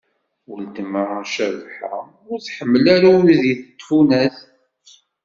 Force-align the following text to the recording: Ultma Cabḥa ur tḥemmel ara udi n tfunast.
Ultma 0.53 1.03
Cabḥa 1.33 1.95
ur 2.31 2.39
tḥemmel 2.41 2.85
ara 2.95 3.09
udi 3.17 3.53
n 3.57 3.61
tfunast. 3.79 4.49